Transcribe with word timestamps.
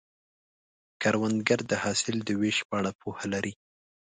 کروندګر 1.01 1.59
د 1.71 1.73
حاصل 1.83 2.15
د 2.23 2.29
ویش 2.41 2.57
په 2.67 2.73
اړه 2.79 2.91
پوهه 3.01 3.25
لري 3.33 3.53